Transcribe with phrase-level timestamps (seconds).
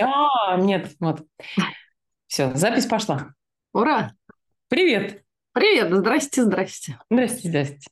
[0.00, 1.26] А, нет, вот.
[2.26, 3.34] Все, запись пошла.
[3.72, 4.12] Ура!
[4.68, 5.24] Привет.
[5.52, 6.98] Привет, здрасте, здрасте.
[7.10, 7.90] Здрасте, здрасте.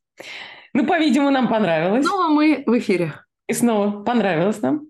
[0.72, 2.04] Ну, по-видимому, нам понравилось.
[2.04, 3.14] Ну, а мы в эфире.
[3.46, 4.88] И снова понравилось нам.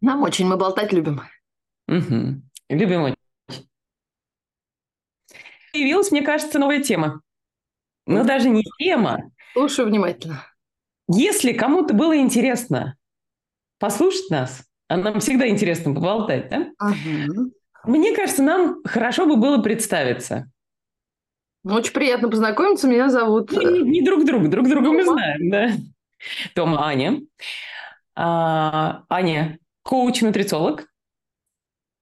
[0.00, 1.22] Нам очень, мы болтать любим.
[1.88, 2.42] Угу.
[2.68, 3.16] Любим очень.
[5.72, 7.22] Появилась, мне кажется, новая тема.
[8.06, 9.30] Но даже не тема.
[9.52, 10.44] Слушаю внимательно.
[11.08, 12.96] Если кому-то было интересно
[13.78, 16.68] послушать нас, а нам всегда интересно поболтать, да?
[16.78, 16.94] Ага.
[17.84, 20.50] Мне кажется, нам хорошо бы было представиться.
[21.64, 22.86] Ну, Очень приятно познакомиться.
[22.86, 23.50] Меня зовут...
[23.50, 25.18] Ну, не, не друг друга, друг друга мы Тома.
[25.18, 25.70] знаем, да.
[26.54, 27.20] Тома, Аня.
[28.14, 30.86] А, Аня, коуч-нутрициолог.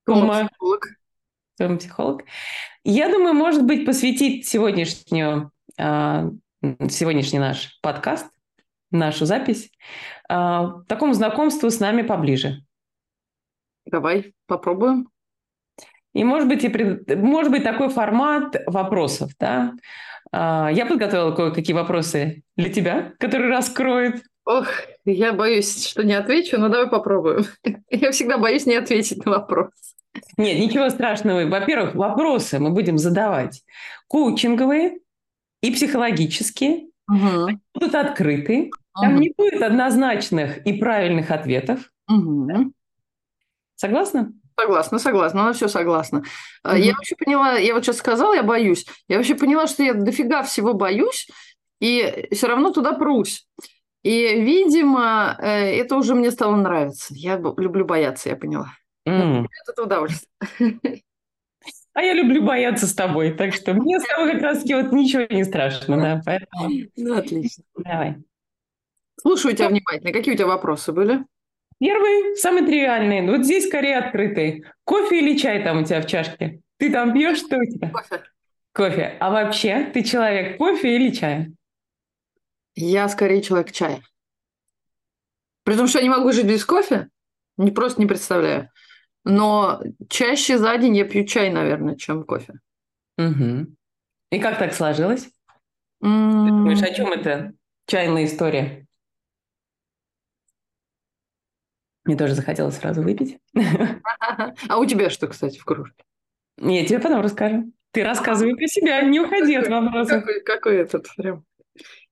[0.04, 0.86] Тома, психолог.
[1.58, 2.24] Тома, психолог.
[2.84, 6.30] Я думаю, может быть, посвятить сегодняшнюю, а,
[6.88, 8.26] сегодняшний наш подкаст,
[8.90, 9.70] нашу запись,
[10.28, 12.63] а, такому знакомству с нами поближе.
[13.86, 15.08] Давай попробуем.
[16.12, 19.72] И может быть, и пред- может быть такой формат вопросов, да?
[20.32, 24.66] А, Я подготовила кое-какие вопросы для тебя, которые раскроют Ох,
[25.06, 27.46] я боюсь, что не отвечу, но давай попробуем.
[27.90, 29.70] Я всегда боюсь не ответить на вопрос.
[30.36, 31.46] Нет, ничего страшного.
[31.46, 33.62] Во-первых, вопросы мы будем задавать
[34.06, 34.98] коучинговые
[35.62, 37.58] и психологические, Мгм.
[37.74, 38.70] будут открыты.
[39.00, 41.90] Там не будет однозначных и правильных ответов.
[42.06, 42.74] Мгм.
[43.76, 44.32] Согласна?
[44.58, 46.22] Согласна, согласна, она все согласна.
[46.64, 46.76] Мгм.
[46.76, 48.86] Я вообще поняла, я вот сейчас сказала, я боюсь.
[49.08, 51.28] Я вообще поняла, что я дофига всего боюсь,
[51.80, 53.46] и все равно туда прусь.
[54.04, 57.14] И, видимо, э, это уже мне стало нравиться.
[57.16, 58.70] Я люблю бояться, я поняла.
[59.06, 59.48] М.
[59.68, 60.28] Это удовольствие.
[61.94, 65.22] А я люблю бояться с тобой, так что мне с тобой как раз вот ничего
[65.30, 67.64] не страшно, да, поэтому Ну, отлично.
[67.76, 68.16] давай.
[69.20, 70.12] Слушаю тебя внимательно.
[70.12, 71.24] Какие у тебя вопросы были?
[71.78, 74.64] Первый, самый тривиальный, вот здесь скорее открытый.
[74.84, 76.60] Кофе или чай там у тебя в чашке?
[76.78, 77.90] Ты там пьешь, что у тебя?
[77.90, 78.22] Кофе.
[78.72, 79.16] Кофе.
[79.20, 81.52] А вообще, ты человек кофе или чая?
[82.74, 84.02] Я скорее человек чая.
[85.64, 87.08] При том, что я не могу жить без кофе,
[87.56, 88.70] не просто не представляю.
[89.24, 92.54] Но чаще за день я пью чай, наверное, чем кофе.
[93.16, 93.76] Мгм.
[94.30, 95.22] И как так сложилось?
[96.00, 97.52] Ты М, думаешь, о чем это
[97.86, 98.83] чайная история?
[102.04, 103.38] Мне тоже захотелось сразу выпить.
[104.68, 106.02] А у тебя что, кстати, в кружке?
[106.58, 107.72] Я тебе потом расскажу.
[107.92, 110.24] Ты рассказывай про себя, не уходи от вопросов.
[110.24, 111.44] Какой, какой этот прям?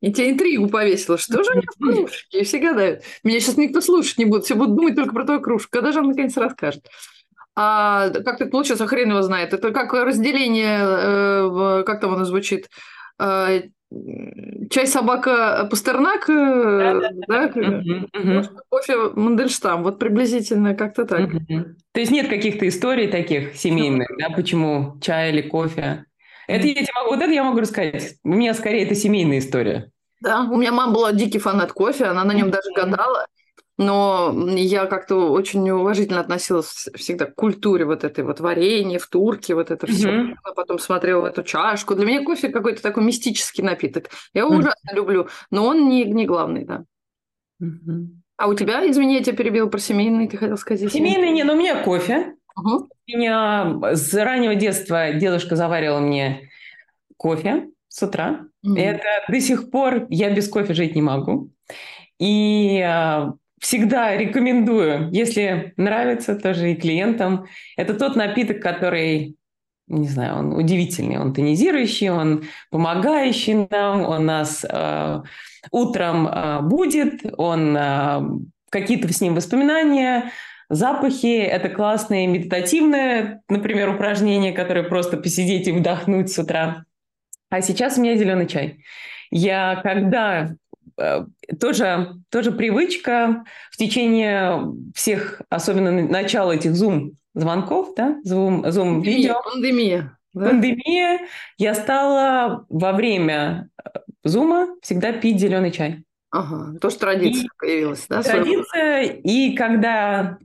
[0.00, 1.16] И тебя интригу повесила.
[1.16, 2.40] Что же у меня в кружке?
[2.40, 3.02] И все гадают.
[3.22, 4.44] Меня сейчас никто слушать не будет.
[4.44, 5.70] Все будут думать только про твою кружку.
[5.72, 6.88] Когда же она наконец расскажет?
[7.54, 9.52] А как так получилось, а хрен его знает.
[9.52, 12.68] Это как разделение, э, как там оно звучит?
[14.70, 17.48] Чай, собака, пастернак, э, да?
[18.68, 19.82] Кофе, Мандельштам.
[19.82, 21.30] Вот приблизительно как-то так.
[21.92, 26.06] То есть нет каких-то историй таких семейных, да, почему чай или кофе?
[26.48, 28.16] Это я тебе могу, вот это я могу рассказать.
[28.24, 29.90] У меня скорее это семейная история.
[30.20, 33.26] Да, у меня мама была дикий фанат кофе, она на нем даже гадала.
[33.82, 39.54] Но я как-то очень неуважительно относилась всегда к культуре вот этой вот варенья в турке,
[39.54, 40.10] вот это все.
[40.10, 40.38] Мгм.
[40.54, 41.94] потом смотрела в эту чашку.
[41.94, 44.10] Для меня кофе какой-то такой мистический напиток.
[44.34, 44.60] Я его Мгм.
[44.60, 46.84] ужасно люблю, но он не, не главный, да.
[47.58, 48.22] Мгм.
[48.36, 50.92] А у тебя, извини, я тебя перебила про семейный, ты хотел сказать?
[50.92, 52.34] Семейный не, но у меня кофе.
[52.56, 52.88] Мгм.
[53.06, 56.50] У меня с раннего детства дедушка заваривал мне
[57.16, 58.46] кофе с утра.
[58.62, 58.76] Мгм.
[58.76, 61.50] Это до сих пор я без кофе жить не могу.
[62.18, 63.32] И а,
[63.62, 67.46] всегда рекомендую, если нравится тоже и клиентам,
[67.76, 69.36] это тот напиток, который,
[69.86, 75.22] не знаю, он удивительный, он тонизирующий, он помогающий нам, он нас а,
[75.70, 78.28] утром а, будет, он а,
[78.68, 80.32] какие-то с ним воспоминания,
[80.68, 86.84] запахи, это классные медитативные, например, упражнения, которые просто посидеть и вдохнуть с утра.
[87.48, 88.82] А сейчас у меня зеленый чай.
[89.30, 90.56] Я когда э,
[91.60, 94.62] тоже, тоже привычка в течение
[94.94, 100.18] всех, особенно на- начала этих зум-звонков, да, зум, зум-видео, Пандемия.
[100.34, 100.48] да?
[100.50, 101.20] пандемия,
[101.58, 106.04] я стала во время э, зума всегда пить зеленый чай.
[106.30, 108.22] Ага, тоже традиция И появилась, да?
[108.22, 108.44] своего?
[108.44, 110.38] Традиция, и когда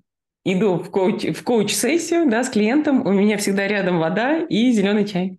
[0.44, 5.06] иду в, коуч, в коуч-сессию да, с клиентом, у меня всегда рядом вода и зеленый
[5.06, 5.38] чай.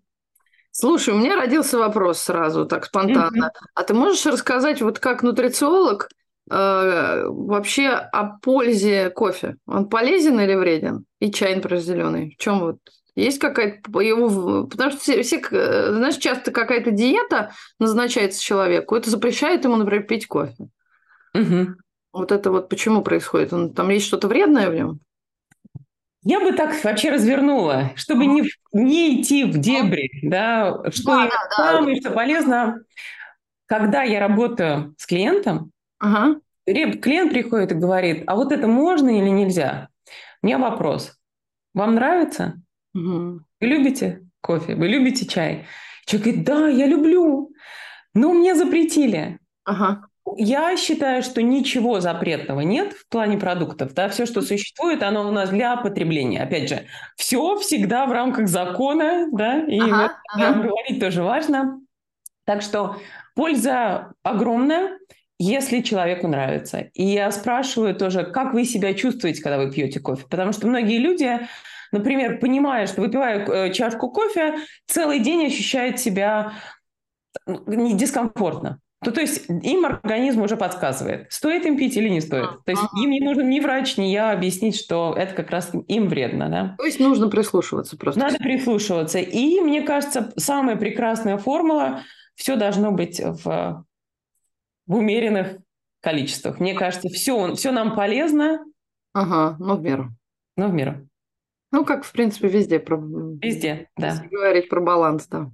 [0.70, 3.52] Слушай, у меня родился вопрос сразу, так спонтанно.
[3.74, 6.08] А ты можешь рассказать, вот как нутрициолог,
[6.50, 9.56] э, вообще о пользе кофе?
[9.66, 11.04] Он полезен или вреден?
[11.18, 12.36] И чай, например, зеленый.
[12.38, 12.78] В чем вот?
[13.16, 14.68] Есть какая-то его...
[14.68, 20.28] Потому что все, все, знаешь, часто какая-то диета назначается человеку, это запрещает ему, например, пить
[20.28, 20.68] кофе.
[21.34, 21.76] Мгм.
[22.12, 23.52] Вот это вот почему происходит?
[23.52, 25.00] Он, там есть что-то вредное в нем?
[26.22, 28.42] Я бы так вообще развернула, чтобы не,
[28.72, 32.80] не идти в дебри, да, что да, да, там, и что полезно.
[33.66, 36.40] Когда я работаю с клиентом, ага.
[36.66, 39.88] клиент приходит и говорит, а вот это можно или нельзя?
[40.42, 41.16] У меня вопрос.
[41.74, 42.60] Вам нравится?
[42.94, 43.40] Угу.
[43.60, 44.74] Вы любите кофе?
[44.74, 45.66] Вы любите чай?
[46.06, 47.52] Человек говорит, да, я люблю,
[48.14, 49.38] но мне запретили.
[49.64, 50.07] Ага.
[50.36, 53.94] Я считаю, что ничего запретного нет в плане продуктов.
[53.94, 54.08] Да?
[54.08, 56.42] Все, что существует, оно у нас для потребления.
[56.42, 56.86] Опять же,
[57.16, 60.62] все всегда в рамках закона, да, и ага, ага.
[60.62, 61.80] говорить тоже важно.
[62.44, 62.96] Так что
[63.34, 64.98] польза огромная,
[65.38, 66.90] если человеку нравится.
[66.94, 70.24] И я спрашиваю тоже, как вы себя чувствуете, когда вы пьете кофе?
[70.28, 71.38] Потому что многие люди,
[71.92, 76.54] например, понимая, что выпивая э, чашку кофе, целый день ощущают себя
[77.46, 78.80] ну, дискомфортно.
[79.04, 82.64] Ну, то есть им организм уже подсказывает, стоит им пить или не стоит.
[82.64, 86.08] То есть им не нужен ни врач, ни я объяснить, что это как раз им
[86.08, 86.48] вредно.
[86.48, 86.74] Да?
[86.78, 88.20] То есть нужно прислушиваться просто.
[88.20, 89.20] Надо прислушиваться.
[89.20, 92.02] И мне кажется, самая прекрасная формула–
[92.38, 93.84] все должно быть в,
[94.86, 95.58] в умеренных
[96.00, 96.60] количествах.
[96.60, 98.64] Мне кажется, все, все нам полезно.
[99.12, 100.10] Ага, но в меру.
[100.56, 101.07] Но в меру.
[101.70, 102.78] Ну, как, в принципе, везде.
[102.78, 102.96] Про...
[102.96, 104.22] Везде, да.
[104.30, 105.50] Говорить про баланс, да.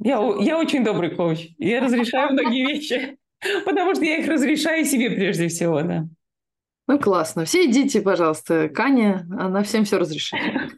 [0.00, 1.48] Я, я очень добрый коуч.
[1.58, 3.18] Я разрешаю многие вещи,
[3.64, 6.06] потому что я их разрешаю себе прежде всего, да.
[6.88, 7.44] Ну, классно.
[7.44, 10.72] Все идите, пожалуйста, к Ане, она всем все разрешает.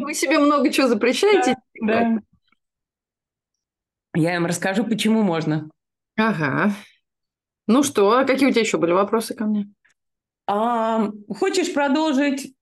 [0.00, 1.56] Вы себе много чего запрещаете.
[1.82, 2.18] Да.
[4.14, 5.68] Я им расскажу, почему можно.
[6.16, 6.72] Ага.
[7.66, 9.68] Ну что, а какие у тебя еще были вопросы ко мне?
[10.46, 12.54] А, хочешь продолжить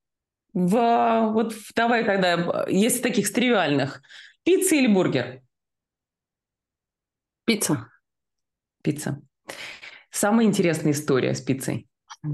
[0.52, 4.02] в, вот давай тогда, если таких тривиальных,
[4.44, 5.42] пицца или бургер?
[7.44, 7.88] Пицца.
[8.82, 9.22] Пицца.
[10.10, 11.88] Самая интересная история с пиццей.
[12.22, 12.28] У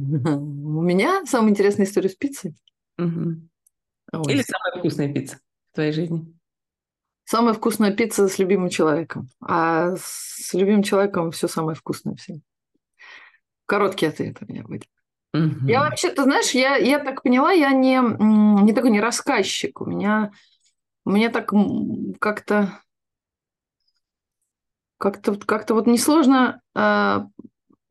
[0.82, 2.54] меня самая интересная история с пиццей?
[2.98, 4.28] Угу.
[4.28, 5.38] Или самая вкусная пицца
[5.70, 6.34] в твоей жизни?
[7.24, 9.28] Самая вкусная пицца с любимым человеком.
[9.40, 12.42] А с любимым человеком все самое вкусное всем.
[13.66, 14.88] Короткий ответ у меня будет.
[15.34, 15.66] Угу.
[15.66, 18.00] Я вообще, ты знаешь, я, я так поняла, я не,
[18.62, 19.80] не такой не рассказчик.
[19.80, 20.30] У меня,
[21.04, 21.50] у меня так
[22.20, 22.80] как-то
[24.96, 27.20] как-то как вот несложно э,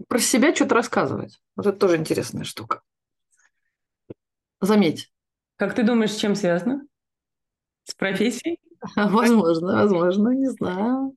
[0.07, 1.41] про себя что-то рассказывать.
[1.57, 2.81] Вот это тоже интересная штука.
[4.61, 5.11] Заметь.
[5.57, 6.87] Как ты думаешь, с чем связано?
[7.83, 8.59] С профессией?
[8.95, 11.15] Возможно, возможно, не знаю.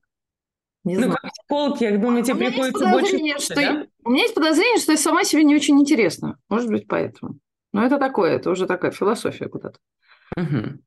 [0.87, 1.19] Не ну, знаю.
[1.21, 3.17] как психолог, я думаю, тебе приходится больше...
[3.39, 3.61] Что да?
[3.61, 3.87] я...
[4.05, 6.39] У меня есть подозрение, что я сама себе не очень интересна.
[6.47, 7.39] Может быть, поэтому.
[7.73, 9.79] Но это такое, это уже такая философия куда-то.
[10.37, 10.79] Угу.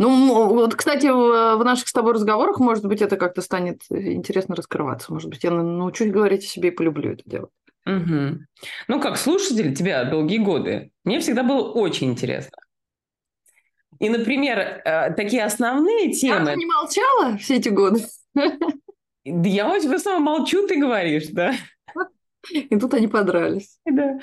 [0.00, 5.12] Ну, вот, кстати, в наших с тобой разговорах, может быть, это как-то станет интересно раскрываться.
[5.12, 7.50] Может быть, я научусь говорить о себе и полюблю это делать.
[7.86, 8.38] Угу.
[8.88, 12.58] Ну, как слушатель тебя долгие годы, мне всегда было очень интересно.
[13.98, 16.50] И, например, э, такие основные темы...
[16.50, 18.04] Я не молчала все эти годы?
[19.24, 21.52] Я в основном молчу, ты говоришь, да?
[22.52, 23.78] И тут они подрались.
[23.90, 24.18] Да.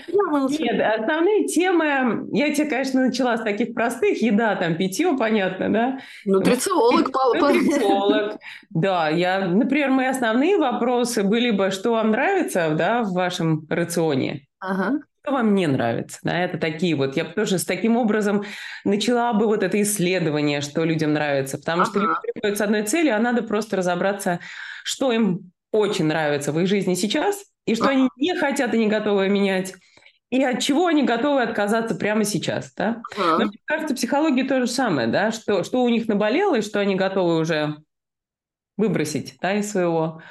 [0.50, 6.00] Нет, основные темы, я тебе, конечно, начала с таких простых, еда, там, питье, понятно, да?
[6.26, 7.10] Нутрициолог.
[7.34, 8.38] Нутрициолог,
[8.70, 9.10] да.
[9.10, 14.48] Я, например, мои основные вопросы были бы, что вам нравится, да, в вашем рационе?
[14.60, 16.20] Ага что вам не нравится.
[16.22, 17.18] Да, это такие вот.
[17.18, 18.44] Я тоже с таким образом
[18.84, 21.58] начала бы вот это исследование, что людям нравится.
[21.58, 21.90] Потому ага.
[21.90, 24.40] что люди приходят с одной целью, а надо просто разобраться,
[24.86, 28.88] что им очень нравится в их жизни сейчас, и что они не хотят и не
[28.88, 29.74] готовы менять.
[30.30, 33.02] И от чего они готовы отказаться прямо сейчас, да?
[33.18, 33.40] Ага.
[33.40, 36.80] Но мне кажется, психология то же самое, да, что, что у них наболело, и что
[36.80, 37.78] они готовы уже
[38.78, 40.22] выбросить, да, из своего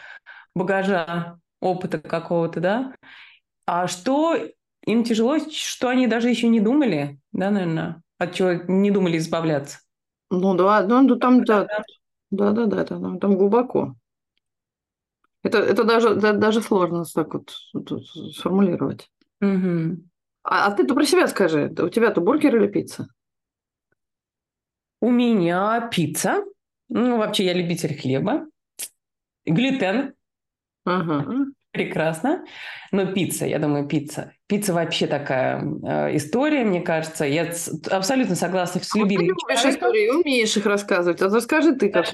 [0.54, 2.94] багажа опыта какого-то, да,
[3.66, 4.36] а что
[4.86, 9.78] им тяжело, что они даже еще не думали, да, наверное, от чего не думали избавляться.
[10.30, 11.66] Ну да, ну, ну там, да,
[12.30, 13.96] да, да, да, это, там, там глубоко.
[15.44, 17.50] Это, это даже, это даже сложно так вот
[18.34, 19.10] сформулировать.
[19.40, 19.98] Угу.
[20.42, 21.72] А, а ты-то про себя скажи.
[21.78, 23.08] У тебя-то бургер или пицца?
[25.00, 26.44] У меня пицца.
[26.88, 28.46] Ну, вообще, я любитель хлеба.
[29.44, 30.14] Глютен.
[30.86, 31.46] Ага.
[31.72, 32.44] Прекрасно.
[32.90, 34.32] Но пицца, я думаю, пицца.
[34.46, 37.24] Пицца вообще такая э, история, мне кажется.
[37.26, 37.52] Я
[37.90, 39.30] абсолютно согласна с любимым.
[39.30, 41.20] А ты любишь истории, умеешь их рассказывать.
[41.20, 42.06] А расскажи ты как.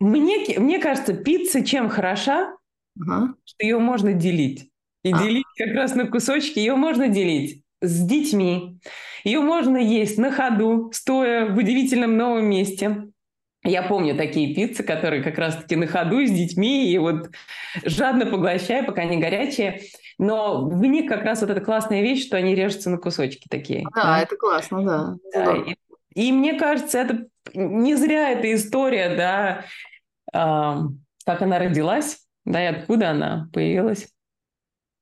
[0.00, 2.56] Мне, мне кажется, пицца чем хороша,
[2.98, 3.34] ага.
[3.44, 4.70] что ее можно делить.
[5.04, 5.18] И а.
[5.18, 6.58] делить как раз на кусочки.
[6.58, 8.80] Ее можно делить с детьми.
[9.24, 13.08] Ее можно есть на ходу, стоя в удивительном новом месте.
[13.62, 17.30] Я помню такие пиццы, которые как раз-таки на ходу с детьми и вот
[17.84, 19.82] жадно поглощаю, пока они горячие.
[20.16, 23.84] Но в них как раз вот эта классная вещь, что они режутся на кусочки такие.
[23.94, 24.20] Да, да?
[24.22, 25.16] это классно, да.
[25.34, 25.74] да и,
[26.14, 29.64] и мне кажется, это не зря эта история, да,
[30.32, 30.82] э,
[31.24, 34.08] как она родилась, да, и откуда она появилась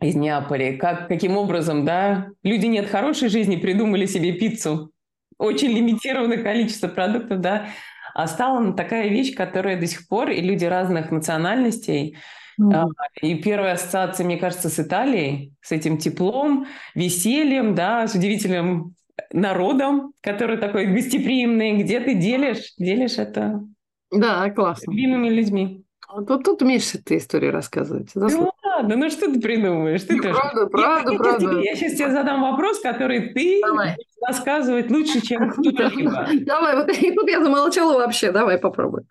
[0.00, 0.76] из Неаполя.
[0.76, 4.92] Как, каким образом, да, люди нет хорошей жизни, придумали себе пиццу.
[5.38, 7.66] Очень лимитированное количество продуктов, да,
[8.14, 12.16] а стала такая вещь, которая до сих пор, и люди разных национальностей,
[12.60, 12.88] mm-hmm.
[13.22, 18.96] и первая ассоциация, мне кажется, с Италией, с этим теплом, весельем, да, с удивительным
[19.32, 23.62] народом, который такой гостеприимный, где ты делишь, делишь это
[24.10, 24.90] да, классно.
[24.90, 25.84] любимыми людьми.
[26.10, 28.10] Вот тут умеешь ты истории рассказывать.
[28.14, 30.02] Ну ладно, ну что ты придумаешь?
[30.02, 30.34] Ты тоже.
[30.34, 31.52] Правда, правда, я, правда.
[31.60, 33.96] Я, я сейчас тебе задам вопрос, который ты Давай.
[34.26, 36.28] рассказывать лучше, чем кто-либо.
[36.46, 38.32] Давай, вот и тут я замолчала вообще.
[38.32, 39.02] Давай попробуй.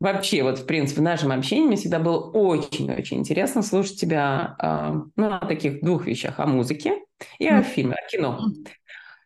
[0.00, 5.00] Вообще, вот, в принципе, в нашем общении мне всегда было очень-очень интересно слушать тебя э,
[5.14, 6.40] ну, о таких двух вещах.
[6.40, 6.94] О музыке
[7.38, 8.40] и о фильме, о кино.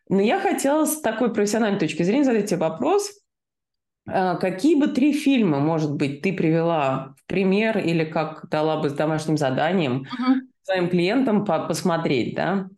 [0.07, 3.11] Но я хотела с такой профессиональной точки зрения задать тебе вопрос–
[4.07, 8.89] а, какие бы три фильма, может быть, ты привела в пример или как дала бы
[8.89, 10.35] с домашним заданием uh-huh.
[10.61, 12.69] своим клиентам по посмотреть, да,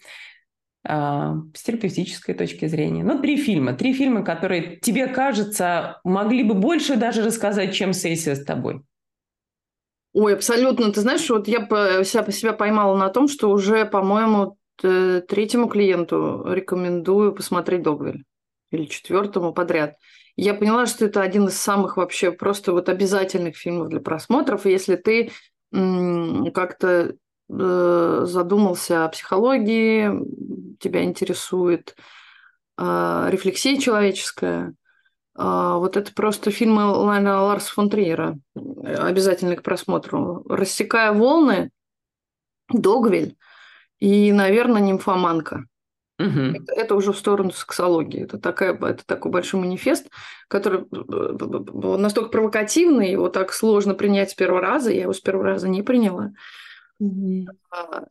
[0.86, 3.04] а, с терапевтической точки зрения?
[3.04, 3.74] Ну, три фильма.
[3.74, 8.82] Три фильма, которые тебе кажется могли бы больше даже рассказать, чем сессия с тобой.
[10.14, 10.92] Ой, абсолютно.
[10.94, 11.60] Ты знаешь, вот я
[12.04, 18.24] себя, себя поймала на том, что уже, по-моему, третьему клиенту рекомендую посмотреть Догвиль.
[18.72, 19.96] Или четвертому подряд.
[20.36, 24.66] Я поняла, что это один из самых вообще просто вот обязательных фильмов для просмотров.
[24.66, 25.32] Если ты
[25.72, 27.16] как-то
[27.50, 30.12] э, задумался о психологии,
[30.80, 31.96] тебя интересует
[32.78, 34.74] э, рефлексия человеческая,
[35.38, 40.46] э, вот это просто фильмы Лайна Ларса фон Триера, обязательны к просмотру.
[40.48, 41.72] «Рассекая волны»,
[42.70, 43.36] «Догвиль»
[44.00, 45.66] и, наверное, «Нимфоманка».
[46.20, 46.40] Угу.
[46.56, 48.24] Это, это уже в сторону сексологии.
[48.24, 50.10] Это, такая, это такой большой манифест,
[50.48, 54.92] который э, настолько провокативный, его так сложно принять с первого раза.
[54.92, 56.32] Я его с первого раза не приняла.
[57.00, 57.46] Угу.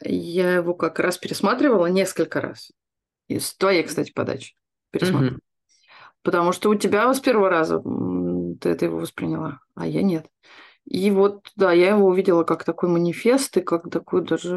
[0.03, 2.71] Я его как раз пересматривала несколько раз.
[3.27, 4.55] Из твоей, кстати, подачи
[4.93, 5.35] пересматривала.
[5.35, 5.41] Угу.
[6.23, 7.83] Потому что у тебя с первого раза
[8.61, 10.27] ты это его восприняла, а я нет.
[10.85, 14.55] И вот, да, я его увидела как такой манифест и как такой даже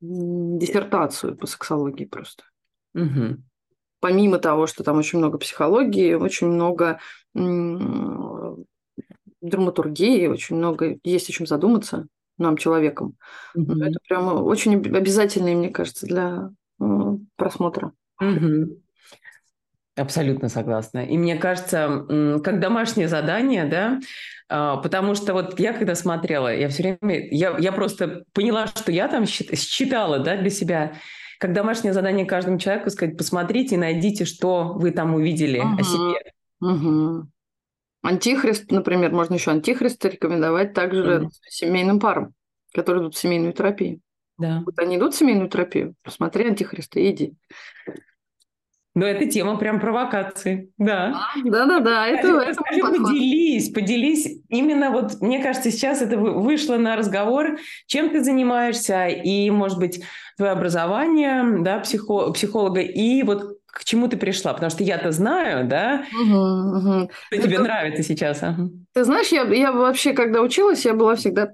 [0.00, 2.44] диссертацию по сексологии просто.
[2.94, 3.36] Угу.
[4.00, 7.00] Помимо того, что там очень много психологии, очень много
[9.42, 12.06] драматургии, очень много есть о чем задуматься
[12.38, 13.16] нам, человеком.
[13.54, 13.82] Угу.
[13.82, 16.50] Это прямо очень обязательно, мне кажется, для
[17.36, 17.92] просмотра.
[18.20, 18.80] Угу.
[20.00, 21.04] Абсолютно согласна.
[21.04, 22.06] И мне кажется,
[22.42, 24.00] как домашнее задание, да,
[24.48, 28.90] а, потому что вот я когда смотрела, я все время, я, я просто поняла, что
[28.90, 30.94] я там считала, да, для себя,
[31.38, 35.80] как домашнее задание каждому человеку сказать, посмотрите, найдите, что вы там увидели uh-huh.
[35.80, 36.32] о себе.
[36.62, 37.22] Uh-huh.
[38.02, 41.28] Антихрист, например, можно еще антихриста рекомендовать также uh-huh.
[41.48, 42.32] семейным парам,
[42.74, 44.00] которые идут в семейную терапию.
[44.38, 44.62] Да.
[44.64, 47.34] Вот они идут в семейную терапию, посмотри антихриста и иди.
[48.94, 51.28] Но это тема прям провокации, да.
[51.44, 54.42] Да-да-да, это, это Скажи, поделись, поделись.
[54.48, 60.02] Именно вот, мне кажется, сейчас это вышло на разговор, чем ты занимаешься, и, может быть,
[60.36, 64.52] твое образование, да, психо, психолога, и вот к чему ты пришла?
[64.52, 67.10] Потому что я-то знаю, да, угу, угу.
[67.32, 68.42] что тебе нравится сейчас.
[68.42, 68.70] Ага.
[68.92, 71.52] Ты знаешь, я, я вообще, когда училась, я была всегда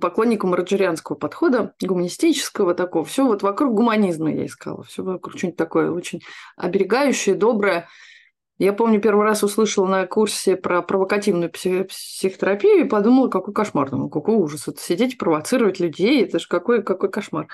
[0.00, 3.04] поклонником марджорианского подхода, гуманистического такого.
[3.04, 4.82] Все вот вокруг гуманизма я искала.
[4.84, 6.22] Все вокруг что-нибудь такое очень
[6.56, 7.88] оберегающее, доброе.
[8.58, 13.90] Я помню, первый раз услышала на курсе про провокативную психотерапию и подумала, какой кошмар.
[13.90, 14.68] Думаю, какой ужас.
[14.68, 17.48] Это сидеть и провоцировать людей, это же какой, какой кошмар.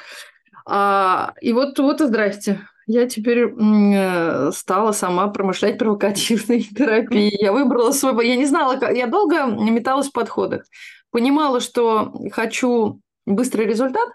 [0.67, 2.61] А, и вот, вот и здрасте.
[2.87, 7.37] Я теперь э, стала сама промышлять провокативной терапией.
[7.41, 8.27] Я выбрала свой...
[8.27, 10.65] Я не знала, я долго металась в подходах
[11.11, 14.09] понимала, что хочу быстрый результат,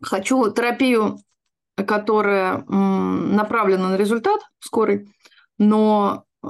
[0.00, 1.18] хочу терапию,
[1.76, 5.08] которая направлена на результат скорый,
[5.58, 6.48] но э,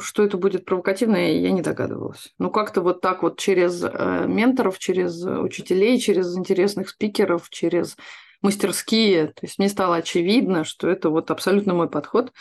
[0.00, 2.32] что это будет провокативно, я не догадывалась.
[2.38, 7.96] Ну, как-то вот так вот через э, менторов, через учителей, через интересных спикеров, через
[8.42, 9.28] мастерские.
[9.28, 12.32] То есть мне стало очевидно, что это вот абсолютно мой подход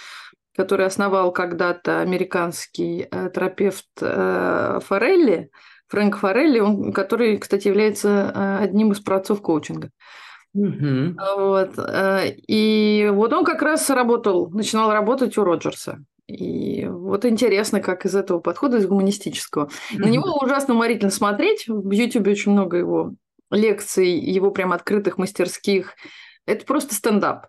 [0.56, 5.50] который основал когда-то американский э, терапевт э, Форелли,
[5.88, 9.90] Фрэнк Форелли, он, который, кстати, является э, одним из праотцов коучинга.
[10.54, 11.16] Угу.
[11.38, 11.74] Вот.
[12.48, 16.00] И вот он как раз работал, начинал работать у Роджерса.
[16.28, 19.66] И вот интересно, как из этого подхода, из гуманистического.
[19.66, 20.00] Mm-hmm.
[20.00, 21.66] На него ужасно уморительно смотреть.
[21.68, 23.14] В Ютубе очень много его
[23.52, 25.94] лекций, его прям открытых мастерских.
[26.48, 27.48] Это просто стендап.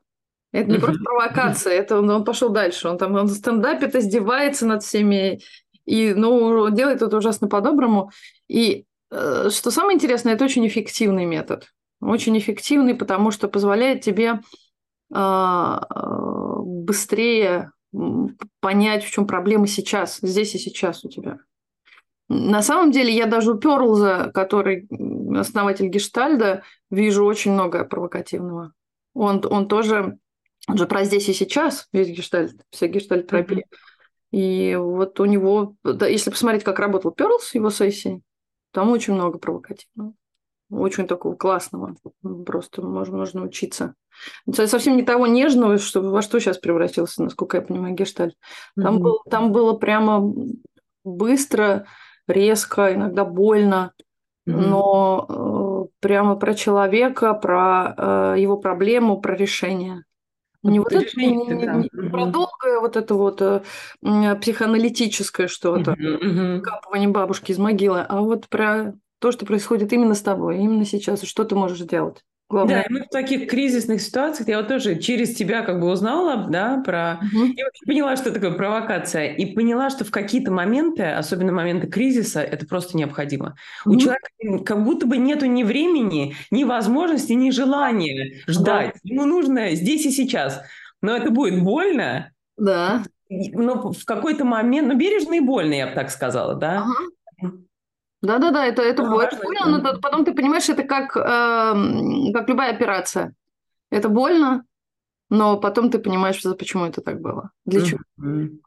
[0.56, 2.88] Это не просто провокация, это он, он пошел дальше.
[2.88, 5.40] Он там он стендапит, издевается над всеми.
[5.84, 8.10] И, ну, делает это ужасно по-доброму.
[8.48, 11.72] И э, что самое интересное, это очень эффективный метод.
[12.00, 14.40] Очень эффективный, потому что позволяет тебе
[15.14, 15.76] э,
[16.60, 17.72] быстрее
[18.60, 21.38] понять, в чем проблема сейчас, здесь и сейчас у тебя.
[22.28, 24.88] На самом деле я даже у Перлза, который
[25.38, 28.72] основатель Гештальда, вижу очень много провокативного.
[29.14, 30.18] Он, он тоже
[30.66, 33.64] он же про здесь и сейчас, весь гештальт, вся гештальт-терапия.
[33.64, 33.76] Mm-hmm.
[34.32, 38.23] И вот у него, да, если посмотреть, как работал Перлс, его сессии,
[38.73, 40.12] там очень много провокативного.
[40.68, 41.94] Очень такого классного.
[42.44, 43.94] Просто можно, можно учиться.
[44.52, 48.35] Совсем не того нежного, что, во что сейчас превратился, насколько я понимаю, гештальт.
[48.75, 49.00] Там, mm-hmm.
[49.00, 50.35] был, там было прямо
[51.04, 51.87] быстро,
[52.26, 53.92] резко, иногда больно,
[54.49, 54.52] mm-hmm.
[54.52, 60.04] но э, прямо про человека, про э, его проблему, про решение.
[60.70, 63.62] Не вот это, не, не, не, про долгое вот это вот э,
[64.02, 66.61] психоаналитическое что-то, mm-hmm.
[66.61, 71.23] капывание бабушки из могилы, а вот про то, что происходит именно с тобой, именно сейчас,
[71.23, 72.23] и что ты можешь сделать.
[72.49, 72.76] Главное.
[72.76, 76.47] Да, и мы в таких кризисных ситуациях, я вот тоже через тебя как бы узнала,
[76.49, 77.19] да, про...
[77.21, 77.45] Угу.
[77.45, 82.65] И поняла, что такое провокация, и поняла, что в какие-то моменты, особенно моменты кризиса, это
[82.65, 83.57] просто необходимо.
[83.85, 83.95] Угу.
[83.95, 84.29] У человека
[84.65, 88.93] как будто бы нету ни времени, ни возможности, ни желания ждать.
[88.95, 89.00] Да.
[89.03, 90.62] Ему нужно здесь и сейчас.
[91.03, 92.31] Но это будет больно.
[92.57, 93.03] Да.
[93.29, 96.83] Но в какой-то момент, ну, бережно и больно, я бы так сказала, да.
[96.83, 96.93] Ага.
[98.26, 102.73] Да-да-да, это, это, да, это больно, но потом ты понимаешь, это как, э, как любая
[102.73, 103.35] операция.
[103.90, 104.64] Это больно,
[105.30, 107.50] но потом ты понимаешь, почему это так было.
[107.64, 108.00] Для чего.
[108.21, 108.59] Mm-hmm.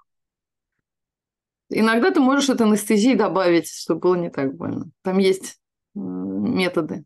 [1.72, 4.90] Иногда ты можешь это анестезии добавить, чтобы было не так больно.
[5.04, 5.60] Там есть
[5.94, 7.06] методы.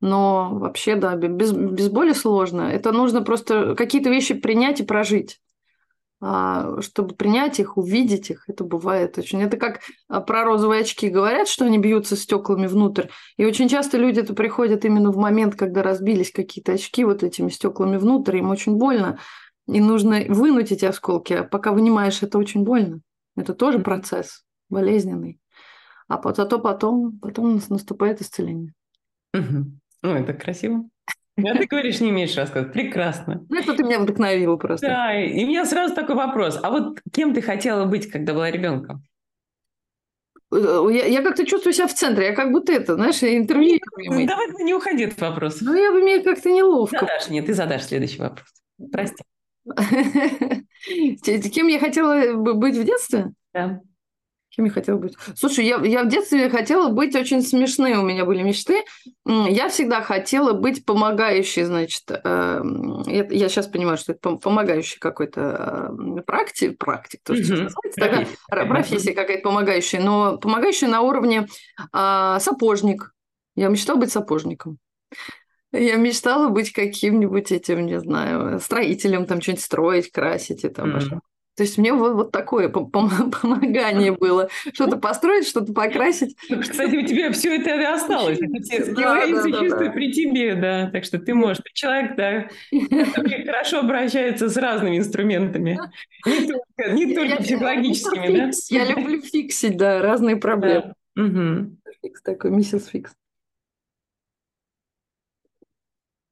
[0.00, 2.62] Но вообще, да, без, без боли сложно.
[2.62, 5.40] Это нужно просто какие-то вещи принять и прожить.
[6.22, 8.44] А, чтобы принять их, увидеть их.
[8.46, 9.42] Это бывает очень.
[9.42, 13.06] Это как а, про розовые очки говорят, что они бьются стеклами внутрь.
[13.38, 17.48] И очень часто люди это приходят именно в момент, когда разбились какие-то очки вот этими
[17.48, 18.36] стеклами внутрь.
[18.36, 19.18] Им очень больно.
[19.66, 21.32] И нужно вынуть эти осколки.
[21.32, 23.00] А пока вынимаешь, это очень больно.
[23.36, 25.40] Это тоже процесс болезненный.
[26.06, 28.74] А зато потом, потом наступает исцеление.
[29.32, 29.64] Угу.
[30.02, 30.84] Ну, это красиво.
[31.48, 32.72] А ты говоришь, не имеешь рассказать.
[32.72, 33.44] Прекрасно.
[33.48, 34.86] Ну, это ты меня вдохновила просто.
[34.86, 36.58] Да, и у меня сразу такой вопрос.
[36.62, 39.02] А вот кем ты хотела быть, когда была ребенком?
[40.52, 43.78] Э, я, я как-то чувствую себя в центре, я как будто это, знаешь, интервью.
[43.96, 45.64] Ну, давай не уходи от вопроса.
[45.64, 46.98] Ну, я бы мне как-то неловко.
[47.00, 48.48] Задашь, нет, ты задашь следующий вопрос.
[48.90, 49.22] Прости.
[51.50, 53.32] Кем я хотела быть в детстве?
[53.52, 53.80] Да.
[54.50, 55.14] Кем я хотела быть?
[55.36, 58.82] Слушай, я, я в детстве хотела быть очень смешные, у меня были мечты.
[59.24, 62.62] Я всегда хотела быть помогающей, значит, э,
[63.06, 69.12] я, сейчас понимаю, что это помогающий какой-то э, практик, практик, то, что называется, тогда профессия
[69.12, 71.46] какая-то помогающая, но помогающая на уровне
[71.92, 73.14] э, сапожник.
[73.54, 74.78] Я мечтала быть сапожником.
[75.72, 81.20] Я мечтала быть каким-нибудь этим, не знаю, строителем, там что-нибудь строить, красить и там mm-hmm.
[81.60, 84.48] То есть мне вот, вот такое помогание было.
[84.72, 86.34] Что-то построить, что-то покрасить.
[86.48, 88.38] Кстати, у тебя все это и осталось.
[88.40, 90.90] Это все скиллы да, да, при тебе, да.
[90.90, 91.58] Так что ты можешь.
[91.58, 92.48] Ты человек, да,
[93.12, 95.78] который хорошо обращается с разными инструментами.
[96.24, 98.50] Не только, не только я, психологическими, да?
[98.70, 100.94] Я люблю фиксить, да, разные проблемы.
[101.14, 101.22] Да.
[101.22, 101.76] Угу.
[102.00, 103.12] Фикс такой, миссис Фикс.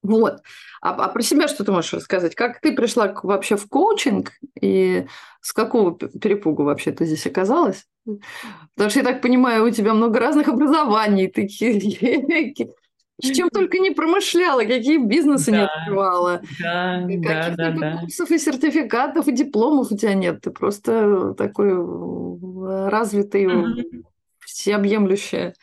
[0.02, 0.42] Вот.
[0.80, 2.34] А, а про себя что ты можешь рассказать?
[2.34, 5.06] Как ты пришла к, вообще в коучинг и
[5.40, 7.86] с какого перепугу вообще ты здесь оказалась?
[8.74, 11.48] Потому что я так понимаю, у тебя много разных образований, ты
[13.20, 16.40] с чем только не промышляла, какие бизнесы да, не открывала.
[16.60, 20.40] Да, Каких да, да, курсов и сертификатов и дипломов у тебя нет.
[20.40, 21.72] Ты просто такой
[22.88, 24.04] развитый, mm-hmm.
[24.46, 25.54] всеобъемлющая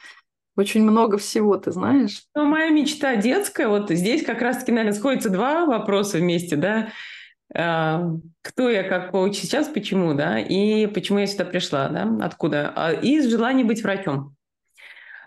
[0.55, 2.23] очень много всего, ты знаешь.
[2.33, 6.89] Ну, моя мечта детская, вот здесь как раз-таки, наверное, сходятся два вопроса вместе, да.
[7.53, 8.09] А,
[8.41, 12.71] кто я как коуч сейчас, почему, да, и почему я сюда пришла, да, откуда.
[12.75, 14.35] А, из желания быть врачом.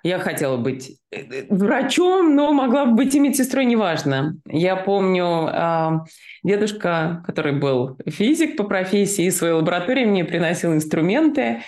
[0.03, 4.37] Я хотела быть э, э, врачом, но могла бы быть и медсестрой, неважно.
[4.47, 6.05] Я помню, а,
[6.43, 11.63] дедушка, который был физик по профессии, из своей лаборатории мне приносил инструменты,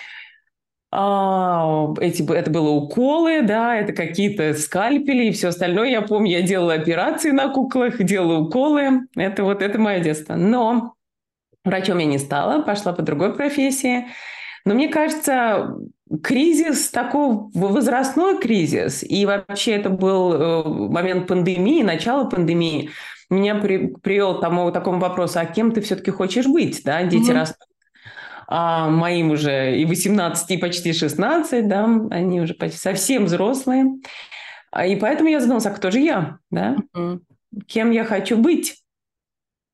[0.93, 5.89] а, эти, это было уколы, да, это какие-то скальпели и все остальное.
[5.89, 9.07] Я помню, я делала операции на куклах, делала уколы.
[9.15, 10.35] Это вот это мое детство.
[10.35, 10.95] Но
[11.63, 14.07] врачом я не стала, пошла по другой профессии.
[14.65, 15.75] Но мне кажется,
[16.21, 22.91] кризис такой возрастной кризис, и вообще это был э, момент пандемии, начало пандемии,
[23.29, 27.31] меня при, привел к тому, такому вопросу, а кем ты все-таки хочешь быть, да, дети
[27.31, 27.33] mm-hmm.
[27.33, 27.67] растут,
[28.53, 33.85] а моим уже и 18, и почти 16, да, они уже почти совсем взрослые,
[34.71, 37.19] а, и поэтому я задумалась, а кто же я, да, mm-hmm.
[37.65, 38.81] кем я хочу быть,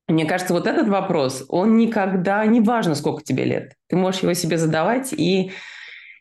[0.06, 4.32] мне кажется, вот этот вопрос, он никогда, не важно, сколько тебе лет, ты можешь его
[4.34, 5.50] себе задавать и,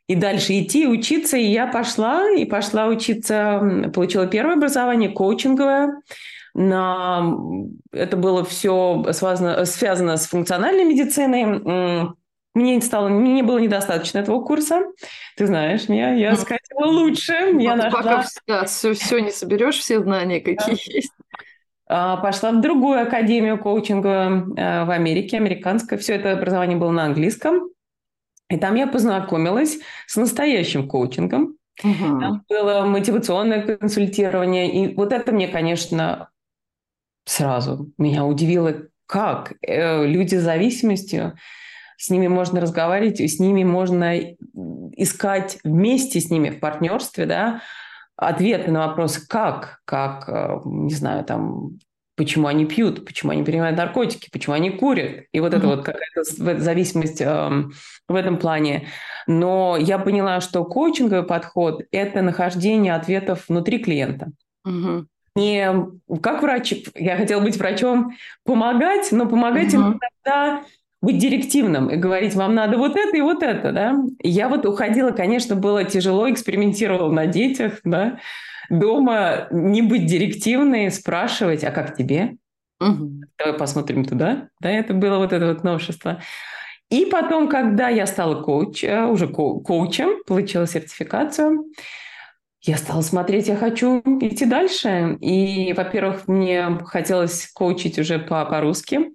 [0.08, 1.38] и дальше идти, учиться.
[1.38, 6.02] И я пошла, и пошла учиться, получила первое образование, коучинговое.
[6.54, 7.34] На...
[7.92, 12.16] Это было все связано, связано с функциональной медициной.
[12.58, 14.82] Мне, стало, мне было недостаточно этого курса.
[15.36, 17.34] Ты знаешь меня, я скатила лучше.
[17.60, 18.02] Я нашла...
[18.02, 20.82] Пока да, все, все не соберешь, все знания, какие да.
[20.88, 21.12] есть.
[21.88, 26.00] А, пошла в другую академию коучинга э, в Америке, американская.
[26.00, 27.70] Все это образование было на английском.
[28.50, 31.58] И там я познакомилась с настоящим коучингом.
[31.84, 32.20] Угу.
[32.20, 34.84] Там было мотивационное консультирование.
[34.84, 36.30] И вот это мне, конечно,
[37.24, 41.38] сразу меня удивило, как э, люди с зависимостью,
[41.98, 44.18] с ними можно разговаривать, с ними можно
[44.96, 47.62] искать вместе с ними в партнерстве, да,
[48.16, 51.78] ответы на вопросы, как, как, э, не знаю, там,
[52.16, 55.26] почему они пьют, почему они принимают наркотики, почему они курят.
[55.32, 55.58] И вот mm-hmm.
[55.58, 56.24] это вот какая-то
[56.60, 57.64] зависимость э,
[58.08, 58.88] в этом плане.
[59.28, 64.32] Но я поняла, что коучинговый подход– это нахождение ответов внутри клиента.
[64.68, 65.06] Mm-hmm.
[65.36, 70.00] Не как врач, я хотела быть врачом, помогать, но помогать mm-hmm.
[70.26, 70.64] иногда
[71.02, 73.96] быть директивным и говорить, вам надо вот это и вот это, да.
[74.22, 78.20] Я вот уходила, конечно, было тяжело, экспериментировала на детях, да.
[78.70, 82.38] Дома не быть директивной, спрашивать, а как тебе?
[82.80, 83.22] Угу.
[83.38, 84.50] Давай посмотрим туда.
[84.60, 86.22] Да, это было вот это вот новшество.
[86.90, 91.66] И потом, когда я стала коуч, э, уже коучем, получила сертификацию,
[92.62, 95.18] я стала смотреть, я хочу идти дальше.
[95.22, 99.12] И, во-первых, мне хотелось коучить уже по- по-русски.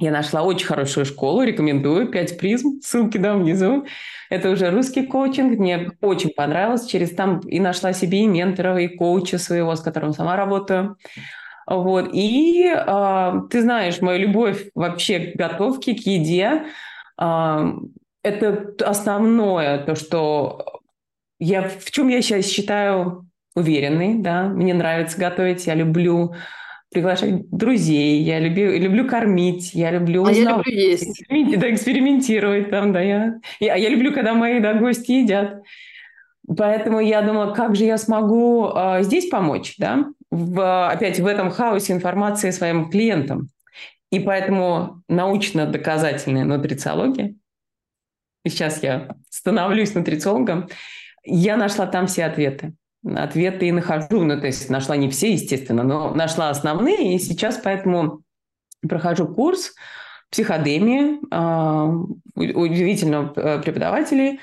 [0.00, 3.84] Я нашла очень хорошую школу, рекомендую, 5 призм, ссылки дам внизу.
[4.30, 6.86] Это уже русский коучинг, мне очень понравилось.
[6.86, 10.96] Через там и нашла себе и ментора, и коуча своего, с которым сама работаю.
[11.66, 12.10] Вот.
[12.12, 16.64] И э, ты знаешь, моя любовь вообще к готовке, к еде,
[17.20, 17.72] э,
[18.22, 20.80] это основное, то, что
[21.40, 26.34] я, в чем я сейчас считаю уверенной, да, мне нравится готовить, я люблю
[26.90, 30.66] приглашать друзей, я люблю, люблю кормить, я люблю узнавать.
[30.66, 31.24] А я люблю есть.
[31.60, 33.00] Да, экспериментировать там, да.
[33.00, 35.62] Я, я, я люблю, когда мои да, гости едят.
[36.56, 41.50] Поэтому я думала, как же я смогу э, здесь помочь, да, в, опять в этом
[41.50, 43.48] хаосе информации своим клиентам.
[44.10, 47.34] И поэтому научно-доказательная нутрициология,
[48.44, 50.68] и сейчас я становлюсь нутрициологом,
[51.22, 52.72] я нашла там все ответы
[53.04, 54.24] ответы и нахожу.
[54.24, 57.14] Ну, то есть нашла не все, естественно, но нашла основные.
[57.14, 58.22] И сейчас поэтому
[58.86, 59.74] прохожу курс
[60.30, 61.90] психодемии а,
[62.34, 64.40] удивительного э, преподавателей.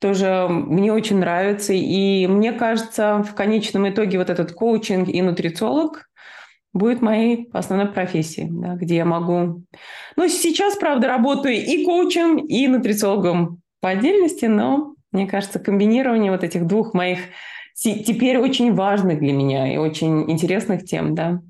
[0.00, 1.72] Тоже мне очень нравится.
[1.72, 6.08] И мне кажется, в конечном итоге вот этот коучинг и нутрициолог
[6.72, 9.62] будет моей основной профессией, да, где я могу...
[10.16, 16.42] Ну, сейчас, правда, работаю и коучем, и нутрициологом по отдельности, но мне кажется, комбинирование вот
[16.42, 17.20] этих двух моих
[17.74, 21.40] теперь очень важных для меня и очень интересных тем, да.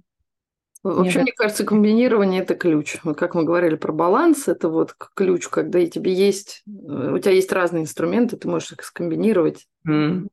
[0.84, 2.98] Вообще, мне, кажется, комбинирование– это ключ.
[3.04, 7.18] Вот как мы говорили про баланс, это вот ключ, когда и тебе есть, э, у
[7.18, 10.28] тебя есть разные инструменты, ты можешь их скомбинировать, mm.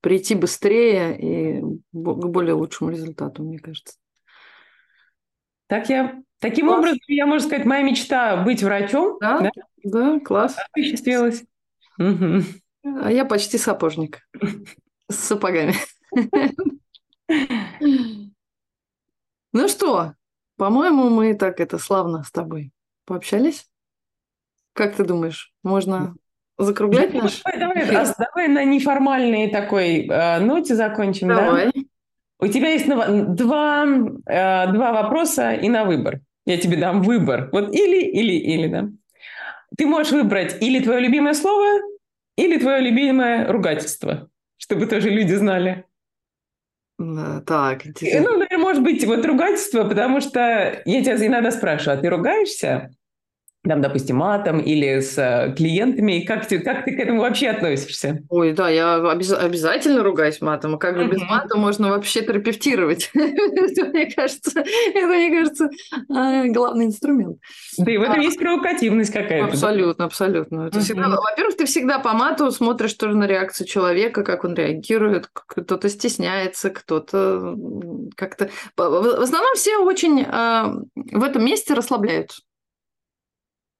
[0.00, 3.94] прийти быстрее и к более лучшему результату, мне кажется.
[5.68, 6.78] Так я, таким класс.
[6.80, 9.18] образом, я, можно сказать, моя мечта быть врачом.
[9.20, 9.50] Да, да,
[9.84, 10.56] да класс.
[10.72, 11.44] Осуществилась.
[12.00, 12.42] Угу.
[13.00, 14.28] А я почти сапожник.
[15.10, 15.74] С сапогами.
[19.52, 20.14] Ну что,
[20.56, 22.72] по-моему, мы так это славно с тобой
[23.06, 23.66] пообщались.
[24.72, 26.16] Как ты думаешь, можно
[26.58, 31.28] закруглять наш давай, давай, давай на неформальной такой э, ноте закончим.
[31.28, 31.66] Давай.
[31.66, 31.80] Да?
[32.40, 33.86] У тебя есть два,
[34.26, 36.20] э, два вопроса и на выбор.
[36.46, 37.48] Я тебе дам выбор.
[37.52, 38.88] Вот или, или, или, да.
[39.76, 41.80] Ты можешь выбрать или твое любимое слово,
[42.36, 45.84] или твое любимое ругательство чтобы тоже люди знали.
[47.46, 48.20] Так, интересно.
[48.30, 52.90] Ну, наверное, может быть, вот ругательство, потому что я тебя иногда спрашиваю, а ты ругаешься?
[53.66, 56.20] Там, допустим, матом или с э, клиентами?
[56.20, 58.20] Как ты, как ты к этому вообще относишься?
[58.28, 60.74] Ой, да, я обяз- обязательно ругаюсь матом.
[60.74, 63.10] А как же без мата можно вообще терапевтировать?
[63.14, 65.70] Это, мне кажется, это, мне кажется,
[66.10, 67.38] а, главный инструмент.
[67.78, 69.46] Да и в этом есть провокативность какая-то.
[69.46, 70.66] Абсолютно, абсолютно.
[70.66, 75.28] Это всегда- Во-первых, ты всегда по мату смотришь тоже на реакцию человека, как он реагирует.
[75.32, 77.56] Кто-то стесняется, кто-то
[78.16, 78.50] как-то...
[78.76, 82.42] В в основном все очень а, в этом месте расслабляются.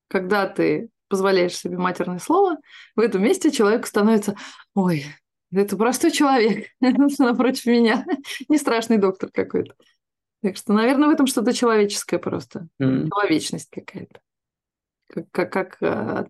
[0.08, 2.56] Когда ты позволяешь себе матерное слово,
[2.96, 4.36] в этом месте человеку становится,
[4.74, 5.06] ой,
[5.52, 6.68] это простой человек
[7.18, 8.04] напротив меня,
[8.48, 9.74] не страшный доктор какой-то.
[10.42, 13.08] Так что, наверное, в этом что-то человеческое просто, М.
[13.08, 14.20] человечность какая-то.
[15.08, 16.26] Как, как, как, а,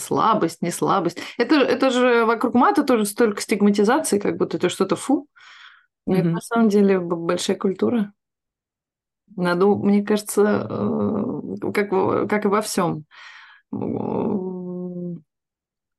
[0.00, 1.18] слабость, не слабость.
[1.38, 5.28] Это, это же вокруг мата тоже столько стигматизации, как будто это что-то фу.
[6.06, 8.12] Но это на самом деле большая культура.
[9.36, 11.90] Надо, мне кажется, э, как,
[12.28, 13.04] как и во всем.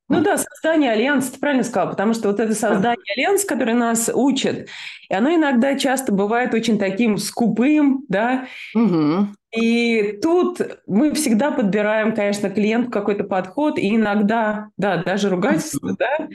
[0.10, 4.10] Ну да, создание альянса, ты правильно сказал, потому что вот это создание альянса, которое нас
[4.12, 4.68] учат,
[5.08, 9.36] и оно иногда часто бывает очень таким скупым, да, Мгм.
[9.56, 16.28] и тут мы всегда подбираем, конечно, клиенту какой-то подход, и иногда, да, даже ругательство, да,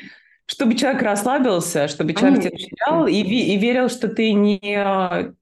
[0.46, 2.76] чтобы человек расслабился, чтобы человек тебя Конечно.
[2.86, 5.32] доверял и, и верил, что ты не э,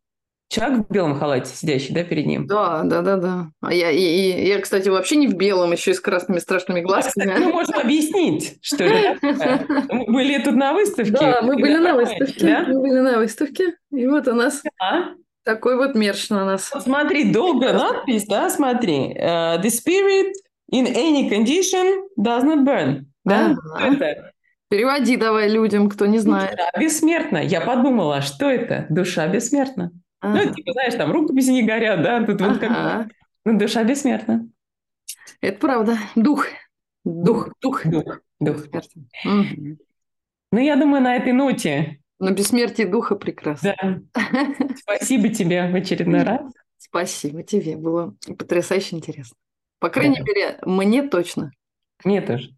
[0.53, 2.47] человек в белом халате, сидящий, да, перед ним.
[2.47, 3.47] Да, да, да, да.
[3.63, 6.83] А я, и, и- я, кстати, вообще не в белом, еще и с красными страшными
[6.85, 7.53] кстати, мы глазками.
[7.53, 9.67] можем объяснить, что это такое.
[9.91, 11.13] Мы были тут на выставке.
[11.13, 12.59] Да, мы были на выставке.
[12.69, 13.75] Мы были на выставке.
[13.91, 15.15] И вот у нас А?
[15.45, 16.71] такой вот мерч на нас.
[16.83, 19.13] Смотри, долгая надпись, да, смотри.
[19.15, 20.33] Э, The spirit
[20.73, 23.05] in any condition does not burn.
[23.25, 23.57] Да?
[24.69, 26.53] Переводи давай людям, кто не знает.
[26.53, 27.39] Душа бессмертна.
[27.39, 28.87] Я подумала, а что это?
[28.89, 29.91] Душа бессмертна.
[30.23, 30.55] Ну, Ага.
[30.55, 32.25] типа, знаешь, там рукописи не горят, да?
[32.25, 32.71] Тут вот как...
[32.71, 33.09] Ага.
[33.45, 34.49] Ну, душа бессмертна.
[35.41, 35.99] Это правда.
[36.15, 36.47] Дух.
[37.05, 37.49] Дух.
[37.61, 37.85] Дух.
[37.85, 38.21] Дух.
[38.41, 38.67] Дух.
[39.25, 39.79] Мгм.
[40.53, 43.75] Ну, я думаю, на этой ноте, Но бессмертие духа прекрасно.
[43.83, 44.03] да.
[44.77, 46.53] Спасибо тебе в очередной раз.
[46.79, 47.77] Спасибо тебе.
[47.77, 49.37] Было потрясающе интересно.
[49.81, 50.23] По крайней Да.
[50.23, 51.51] мере, мне точно.
[52.05, 52.51] Мне тоже.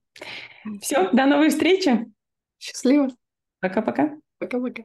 [0.82, 2.06] Все, до новой встречи.
[2.58, 3.08] Счастливо.
[3.60, 4.16] Пока-пока.
[4.38, 4.82] Пока-пока.